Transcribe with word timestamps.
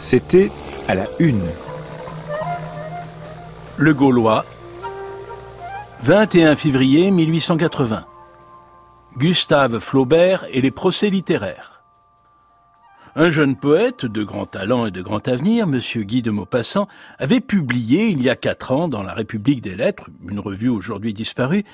C'était 0.00 0.50
à 0.88 0.94
la 0.94 1.06
une. 1.18 1.44
Le 3.76 3.92
Gaulois, 3.92 4.46
21 6.02 6.56
février 6.56 7.10
1880. 7.10 8.06
Gustave 9.18 9.78
Flaubert 9.78 10.46
et 10.50 10.62
les 10.62 10.70
procès 10.70 11.10
littéraires. 11.10 11.82
Un 13.14 13.28
jeune 13.28 13.56
poète 13.56 14.06
de 14.06 14.24
grand 14.24 14.46
talent 14.46 14.86
et 14.86 14.90
de 14.90 15.02
grand 15.02 15.28
avenir, 15.28 15.64
M. 15.64 15.78
Guy 15.78 16.22
de 16.22 16.30
Maupassant, 16.30 16.88
avait 17.18 17.40
publié 17.40 18.06
il 18.06 18.22
y 18.22 18.30
a 18.30 18.36
quatre 18.36 18.72
ans 18.72 18.88
dans 18.88 19.02
La 19.02 19.12
République 19.12 19.60
des 19.60 19.76
Lettres, 19.76 20.08
une 20.26 20.40
revue 20.40 20.70
aujourd'hui 20.70 21.12
disparue, 21.12 21.64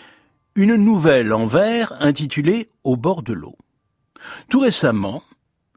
une 0.56 0.74
nouvelle 0.74 1.33
en 1.33 1.47
vers 1.47 1.92
intitulée 2.00 2.70
Au 2.83 2.97
bord 2.97 3.22
de 3.22 3.34
l'eau. 3.34 3.56
Tout 4.48 4.61
récemment, 4.61 5.22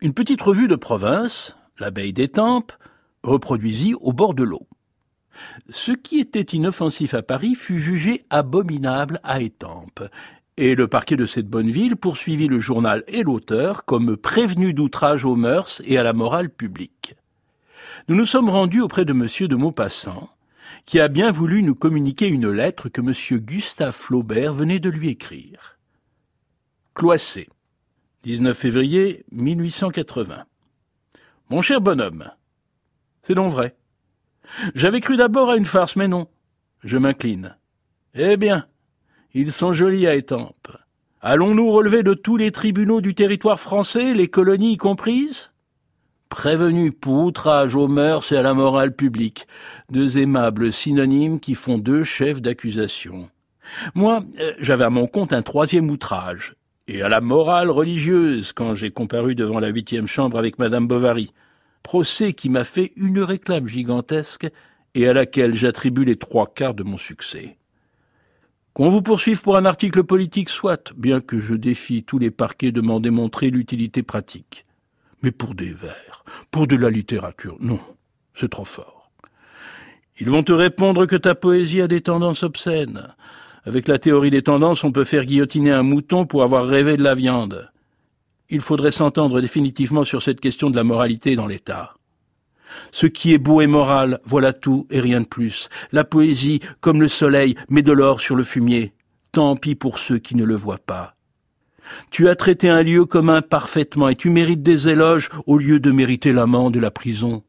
une 0.02 0.14
petite 0.14 0.42
revue 0.42 0.68
de 0.68 0.76
province, 0.76 1.56
L'Abeille 1.80 2.14
d'Étampes, 2.14 2.74
reproduisit 3.24 3.94
Au 3.96 4.12
bord 4.14 4.34
de 4.34 4.44
l'eau. 4.44 4.68
Ce 5.70 5.92
qui 5.92 6.20
était 6.20 6.42
inoffensif 6.42 7.14
à 7.14 7.22
Paris 7.22 7.56
fut 7.56 7.80
jugé 7.80 8.26
abominable 8.30 9.20
à 9.24 9.42
Étampes, 9.42 10.04
et 10.58 10.76
le 10.76 10.90
parquet 10.90 11.16
de 11.16 11.26
cette 11.26 11.48
bonne 11.48 11.70
ville 11.70 11.96
poursuivit 11.96 12.48
le 12.50 12.60
journal 12.60 13.04
et 13.08 13.24
l'auteur 13.24 13.86
comme 13.86 14.18
prévenu 14.18 14.74
d'outrage 14.74 15.24
aux 15.24 15.38
mœurs 15.38 15.82
et 15.86 15.98
à 15.98 16.04
la 16.04 16.12
morale 16.12 16.50
publique. 16.50 17.16
Nous 18.10 18.16
nous 18.16 18.26
sommes 18.26 18.50
rendus 18.50 18.82
auprès 18.82 19.06
de 19.06 19.14
M. 19.14 19.48
de 19.48 19.56
Maupassant, 19.56 20.30
qui 20.86 21.00
a 21.00 21.08
bien 21.08 21.32
voulu 21.32 21.64
nous 21.64 21.76
communiquer 21.76 22.28
une 22.28 22.50
lettre 22.52 22.90
que 22.90 23.00
M. 23.00 23.40
Gustave 23.40 23.96
Flaubert 23.96 24.54
venait 24.54 24.80
de 24.80 24.90
lui 24.90 25.08
écrire. 25.10 25.78
Cloissé, 26.94 27.48
19 28.24 28.58
février 28.58 29.24
1880. 29.32 30.46
Mon 31.50 31.64
cher 31.64 31.82
bonhomme, 31.82 32.30
c'est 33.24 33.34
donc 33.34 33.52
vrai. 33.52 33.76
J'avais 34.76 35.02
cru 35.02 35.18
d'abord 35.18 35.50
à 35.50 35.56
une 35.56 35.66
farce, 35.66 35.96
mais 35.96 36.08
non. 36.08 36.28
Je 36.84 36.98
m'incline. 36.98 37.58
Eh 38.14 38.38
bien, 38.38 38.68
ils 39.34 39.52
sont 39.52 39.74
jolis 39.74 40.06
à 40.06 40.14
Étampes. 40.14 40.78
Allons-nous 41.22 41.72
relever 41.72 42.04
de 42.04 42.14
tous 42.14 42.38
les 42.38 42.52
tribunaux 42.52 43.02
du 43.02 43.16
territoire 43.16 43.60
français, 43.60 44.14
les 44.14 44.28
colonies 44.28 44.74
y 44.74 44.78
comprises? 44.78 45.52
Prévenus 46.30 46.94
pour 47.02 47.24
outrage 47.26 47.74
aux 47.74 47.88
mœurs 47.88 48.32
et 48.32 48.38
à 48.38 48.44
la 48.44 48.54
morale 48.54 48.96
publique, 48.96 49.48
deux 49.90 50.20
aimables 50.20 50.72
synonymes 50.72 51.40
qui 51.40 51.56
font 51.56 51.80
deux 51.80 52.04
chefs 52.04 52.42
d'accusation. 52.42 53.28
Moi, 53.96 54.22
euh, 54.40 54.54
j'avais 54.60 54.86
à 54.86 54.92
mon 54.92 55.08
compte 55.08 55.34
un 55.34 55.42
troisième 55.42 55.90
outrage, 55.90 56.56
et 56.90 57.02
à 57.04 57.10
la 57.10 57.22
morale 57.22 57.70
religieuse 57.70 58.52
quand 58.52 58.74
j'ai 58.74 58.90
comparu 58.90 59.36
devant 59.36 59.60
la 59.60 59.68
huitième 59.68 60.08
chambre 60.08 60.38
avec 60.38 60.58
madame 60.58 60.88
Bovary 60.88 61.32
procès 61.84 62.34
qui 62.34 62.50
m'a 62.50 62.64
fait 62.64 62.92
une 62.96 63.20
réclame 63.20 63.68
gigantesque 63.68 64.48
et 64.96 65.08
à 65.08 65.14
laquelle 65.14 65.56
j'attribue 65.56 66.04
les 66.04 66.16
trois 66.16 66.48
quarts 66.48 66.74
de 66.74 66.84
mon 66.84 66.98
succès. 66.98 67.58
Qu'on 68.74 68.90
vous 68.90 69.02
poursuive 69.02 69.42
pour 69.42 69.58
un 69.58 69.66
article 69.66 70.04
politique, 70.04 70.50
soit, 70.50 70.94
bien 70.96 71.22
que 71.22 71.40
je 71.40 71.56
défie 71.56 72.04
tous 72.04 72.20
les 72.20 72.32
parquets 72.32 72.72
de 72.72 72.82
m'en 72.82 73.00
démontrer 73.00 73.50
l'utilité 73.50 74.04
pratique. 74.04 74.66
Mais 75.22 75.32
pour 75.32 75.54
des 75.54 75.72
vers, 75.72 76.24
pour 76.52 76.68
de 76.68 76.76
la 76.76 76.90
littérature, 76.90 77.58
non, 77.60 77.80
c'est 78.34 78.50
trop 78.50 78.66
fort. 78.66 79.12
Ils 80.20 80.30
vont 80.30 80.44
te 80.44 80.54
répondre 80.54 81.06
que 81.06 81.16
ta 81.16 81.36
poésie 81.36 81.82
a 81.82 81.88
des 81.88 82.02
tendances 82.02 82.44
obscènes. 82.44 83.08
Avec 83.70 83.88
la 83.88 84.00
théorie 84.00 84.32
des 84.32 84.42
tendances, 84.42 84.84
on 84.84 84.92
peut 84.92 85.06
faire 85.06 85.26
guillotiner 85.26 85.72
un 85.72 85.84
mouton 85.84 86.26
pour 86.26 86.44
avoir 86.44 86.68
rêvé 86.68 86.98
de 86.98 87.04
la 87.04 87.16
viande 87.16 87.70
il 88.50 88.62
faudrait 88.62 88.92
s'entendre 88.92 89.42
définitivement 89.42 90.04
sur 90.04 90.22
cette 90.22 90.42
question 90.42 90.70
de 90.70 90.76
la 90.76 90.84
moralité 90.84 91.36
dans 91.36 91.48
l'État. 91.48 91.94
Ce 92.92 93.08
qui 93.08 93.34
est 93.34 93.40
beau 93.40 93.62
et 93.62 93.68
moral, 93.68 94.20
voilà 94.26 94.54
tout 94.54 94.88
et 94.90 95.00
rien 95.00 95.22
de 95.22 95.28
plus. 95.28 95.70
La 95.92 96.04
poésie, 96.04 96.60
comme 96.82 97.02
le 97.02 97.08
soleil, 97.08 97.56
met 97.70 97.82
de 97.82 97.92
l'or 97.92 98.22
sur 98.22 98.36
le 98.36 98.44
fumier. 98.44 98.94
Tant 99.32 99.56
pis 99.56 99.76
pour 99.76 100.00
ceux 100.00 100.20
qui 100.20 100.36
ne 100.36 100.44
le 100.44 100.56
voient 100.56 100.80
pas. 100.80 101.16
Tu 102.12 102.30
as 102.30 102.36
traité 102.36 102.70
un 102.70 102.84
lieu 102.84 103.06
commun 103.06 103.42
parfaitement 103.42 104.10
et 104.10 104.16
tu 104.16 104.30
mérites 104.30 104.62
des 104.62 104.90
éloges 104.90 105.30
au 105.48 105.58
lieu 105.58 105.80
de 105.80 105.92
mériter 105.92 106.32
l'amende 106.32 106.76
de 106.76 106.80
la 106.80 106.92
prison. 106.92 107.44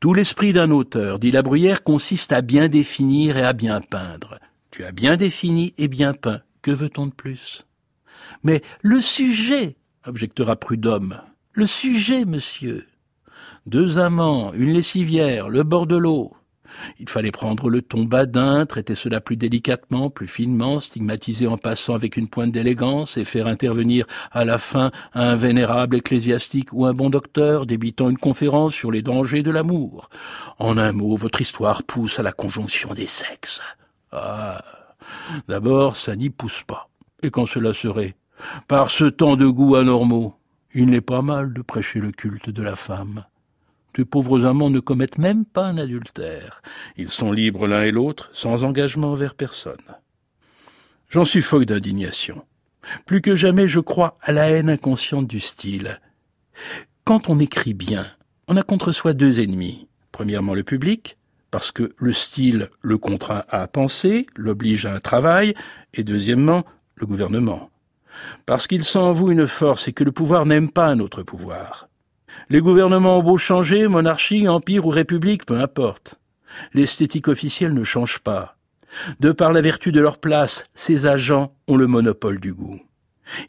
Tout 0.00 0.14
l'esprit 0.14 0.52
d'un 0.52 0.72
auteur, 0.72 1.20
dit 1.20 1.30
la 1.30 1.42
Bruyère, 1.42 1.84
consiste 1.84 2.32
à 2.32 2.40
bien 2.40 2.68
définir 2.68 3.36
et 3.36 3.44
à 3.44 3.52
bien 3.52 3.80
peindre. 3.80 4.40
Tu 4.72 4.84
as 4.84 4.92
bien 4.92 5.18
défini 5.18 5.74
et 5.76 5.86
bien 5.86 6.14
peint. 6.14 6.40
Que 6.62 6.70
veut-on 6.70 7.06
de 7.06 7.12
plus? 7.12 7.66
Mais 8.42 8.62
le 8.80 9.02
sujet, 9.02 9.76
objectera 10.06 10.56
Prudhomme, 10.56 11.20
le 11.52 11.66
sujet, 11.66 12.24
monsieur. 12.24 12.86
Deux 13.66 13.98
amants, 13.98 14.54
une 14.54 14.72
lessivière, 14.72 15.50
le 15.50 15.62
bord 15.62 15.86
de 15.86 15.96
l'eau. 15.96 16.32
Il 16.98 17.10
fallait 17.10 17.30
prendre 17.30 17.68
le 17.68 17.82
ton 17.82 18.04
badin, 18.04 18.64
traiter 18.64 18.94
cela 18.94 19.20
plus 19.20 19.36
délicatement, 19.36 20.08
plus 20.08 20.26
finement, 20.26 20.80
stigmatiser 20.80 21.46
en 21.46 21.58
passant 21.58 21.94
avec 21.94 22.16
une 22.16 22.28
pointe 22.28 22.50
d'élégance 22.50 23.18
et 23.18 23.26
faire 23.26 23.48
intervenir 23.48 24.06
à 24.30 24.46
la 24.46 24.56
fin 24.56 24.90
un 25.12 25.34
vénérable 25.36 25.96
ecclésiastique 25.96 26.72
ou 26.72 26.86
un 26.86 26.94
bon 26.94 27.10
docteur 27.10 27.66
débitant 27.66 28.08
une 28.08 28.16
conférence 28.16 28.72
sur 28.72 28.90
les 28.90 29.02
dangers 29.02 29.42
de 29.42 29.50
l'amour. 29.50 30.08
En 30.58 30.78
un 30.78 30.92
mot, 30.92 31.14
votre 31.14 31.42
histoire 31.42 31.82
pousse 31.82 32.18
à 32.18 32.22
la 32.22 32.32
conjonction 32.32 32.94
des 32.94 33.06
sexes. 33.06 33.60
Ah. 34.12 34.62
D'abord, 35.48 35.96
ça 35.96 36.14
n'y 36.16 36.30
pousse 36.30 36.62
pas. 36.62 36.88
Et 37.22 37.30
quand 37.30 37.46
cela 37.46 37.72
serait 37.72 38.14
par 38.68 38.90
ce 38.90 39.04
temps 39.04 39.36
de 39.36 39.46
goûts 39.46 39.76
anormaux, 39.76 40.34
il 40.74 40.86
n'est 40.86 41.00
pas 41.00 41.22
mal 41.22 41.52
de 41.52 41.62
prêcher 41.62 42.00
le 42.00 42.12
culte 42.12 42.50
de 42.50 42.62
la 42.62 42.76
femme. 42.76 43.24
Tes 43.92 44.04
pauvres 44.04 44.46
amants 44.46 44.70
ne 44.70 44.80
commettent 44.80 45.18
même 45.18 45.44
pas 45.44 45.66
un 45.66 45.76
adultère. 45.76 46.62
Ils 46.96 47.10
sont 47.10 47.30
libres 47.30 47.66
l'un 47.66 47.82
et 47.82 47.90
l'autre, 47.90 48.30
sans 48.32 48.64
engagement 48.64 49.12
envers 49.12 49.34
personne. 49.34 49.76
J'en 51.10 51.26
suffoque 51.26 51.66
d'indignation. 51.66 52.42
Plus 53.04 53.20
que 53.20 53.36
jamais, 53.36 53.68
je 53.68 53.80
crois 53.80 54.16
à 54.22 54.32
la 54.32 54.48
haine 54.48 54.70
inconsciente 54.70 55.26
du 55.26 55.40
style. 55.40 56.00
Quand 57.04 57.28
on 57.28 57.38
écrit 57.38 57.74
bien, 57.74 58.06
on 58.48 58.56
a 58.56 58.62
contre 58.62 58.92
soi 58.92 59.12
deux 59.12 59.40
ennemis. 59.40 59.88
Premièrement, 60.10 60.54
le 60.54 60.64
public, 60.64 61.18
parce 61.52 61.70
que 61.70 61.92
le 61.96 62.12
style 62.12 62.68
le 62.80 62.98
contraint 62.98 63.44
à 63.48 63.68
penser, 63.68 64.26
l'oblige 64.34 64.86
à 64.86 64.94
un 64.94 65.00
travail, 65.00 65.54
et 65.94 66.02
deuxièmement, 66.02 66.64
le 66.96 67.06
gouvernement 67.06 67.70
parce 68.46 68.66
qu'il 68.66 68.84
sent 68.84 68.98
en 68.98 69.12
vous 69.12 69.30
une 69.30 69.46
force 69.46 69.88
et 69.88 69.92
que 69.92 70.04
le 70.04 70.12
pouvoir 70.12 70.46
n'aime 70.46 70.70
pas 70.70 70.86
un 70.86 70.98
autre 71.00 71.22
pouvoir. 71.22 71.88
Les 72.48 72.60
gouvernements 72.60 73.18
ont 73.18 73.22
beau 73.22 73.38
changer, 73.38 73.88
monarchie, 73.88 74.48
empire 74.48 74.86
ou 74.86 74.90
république, 74.90 75.46
peu 75.46 75.60
importe. 75.60 76.18
L'esthétique 76.74 77.28
officielle 77.28 77.74
ne 77.74 77.84
change 77.84 78.18
pas. 78.18 78.56
De 79.20 79.32
par 79.32 79.52
la 79.52 79.62
vertu 79.62 79.90
de 79.90 80.00
leur 80.00 80.18
place, 80.18 80.64
ces 80.74 81.06
agents 81.06 81.54
ont 81.66 81.76
le 81.76 81.86
monopole 81.86 82.40
du 82.40 82.52
goût. 82.52 82.80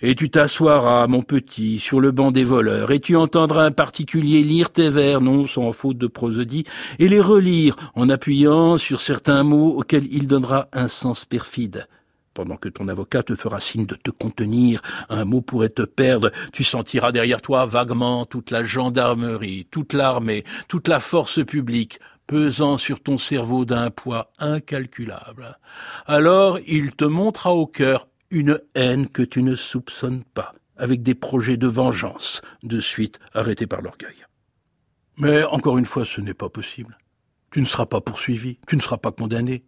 Et 0.01 0.16
tu 0.16 0.29
t'assoiras, 0.29 1.07
mon 1.07 1.22
petit, 1.22 1.79
sur 1.79 2.00
le 2.00 2.11
banc 2.11 2.31
des 2.31 2.44
voleurs, 2.44 2.91
et 2.91 3.00
tu 3.00 3.16
entendras 3.16 3.66
un 3.66 3.72
particulier 3.72 4.44
lire 4.44 4.72
tes 4.72 4.89
vers, 4.89 5.22
non 5.22 5.45
sans 5.45 5.72
faute 5.72 5.97
de 5.97 6.07
prosodie, 6.07 6.66
et 7.00 7.07
les 7.07 7.19
relire 7.19 7.75
en 7.95 8.09
appuyant 8.09 8.78
sur 8.78 9.01
certains 9.01 9.44
mots 9.44 9.78
auxquels 9.78 10.07
il 10.11 10.28
donnera 10.28 10.67
un 10.73 10.88
sens 10.88 11.25
perfide, 11.25 11.88
pendant 12.34 12.56
que 12.56 12.69
ton 12.69 12.88
avocat 12.88 13.23
te 13.23 13.35
fera 13.35 13.59
signe 13.59 13.85
de 13.85 13.95
te 13.95 14.11
contenir, 14.11 14.81
un 15.09 15.25
mot 15.25 15.41
pourrait 15.41 15.69
te 15.69 15.84
perdre, 15.84 16.31
tu 16.51 16.63
sentiras 16.63 17.11
derrière 17.11 17.41
toi 17.41 17.66
vaguement 17.66 18.25
toute 18.25 18.51
la 18.51 18.63
gendarmerie, 18.63 19.67
toute 19.69 19.94
l'armée, 19.94 20.44
toute 20.67 20.88
la 20.88 21.00
force 21.00 21.45
publique, 21.45 22.00
pesant 22.25 22.78
sur 22.78 23.01
ton 23.01 23.17
cerveau 23.17 23.66
d'un 23.66 23.91
poids 23.91 24.31
incalculable. 24.40 25.59
Alors 26.07 26.59
il 26.66 26.91
te 26.93 27.05
montrera 27.05 27.53
au 27.53 27.67
cœur 27.67 28.08
une 28.34 28.59
haine 28.76 29.08
que 29.08 29.22
tu 29.22 29.44
ne 29.44 29.56
soupçonnes 29.56 30.24
pas, 30.34 30.53
avec 30.76 31.03
des 31.03 31.16
projets 31.16 31.58
de 31.58 31.68
vengeance, 31.68 32.41
de 32.64 32.80
suite 32.80 33.20
arrêtés 33.34 33.68
par 33.68 33.82
l'orgueil. 33.82 34.26
Mais 35.18 35.44
encore 35.44 35.78
une 35.78 35.85
fois, 35.85 36.03
ce 36.03 36.20
n'est 36.20 36.34
pas 36.34 36.50
possible. 36.50 36.97
Tu 37.52 37.62
ne 37.62 37.66
seras 37.66 37.85
pas 37.85 38.02
poursuivi, 38.02 38.58
tu 38.68 38.76
ne 38.76 38.82
seras 38.82 38.97
pas 38.97 39.12
condamné, 39.12 39.64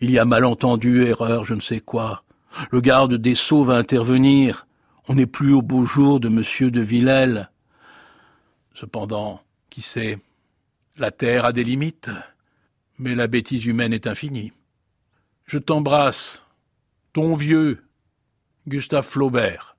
il 0.00 0.10
y 0.10 0.18
a 0.18 0.24
malentendu, 0.24 1.04
erreur, 1.04 1.44
je 1.44 1.54
ne 1.54 1.60
sais 1.60 1.80
quoi. 1.80 2.24
Le 2.70 2.80
garde 2.80 3.14
des 3.14 3.34
Sceaux 3.34 3.64
va 3.64 3.76
intervenir. 3.76 4.66
On 5.08 5.14
n'est 5.14 5.26
plus 5.26 5.52
au 5.52 5.62
beau 5.62 5.84
jour 5.84 6.20
de 6.20 6.28
monsieur 6.28 6.70
de 6.70 6.80
Villèle. 6.80 7.50
Cependant, 8.74 9.40
qui 9.70 9.82
sait, 9.82 10.18
la 10.96 11.10
terre 11.10 11.44
a 11.44 11.52
des 11.52 11.64
limites, 11.64 12.10
mais 12.98 13.14
la 13.14 13.26
bêtise 13.26 13.64
humaine 13.66 13.92
est 13.92 14.06
infinie. 14.06 14.52
Je 15.46 15.58
t'embrasse, 15.58 16.44
ton 17.12 17.34
vieux, 17.34 17.84
Gustave 18.68 19.06
Flaubert. 19.06 19.76